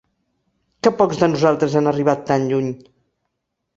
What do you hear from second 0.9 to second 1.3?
pocs de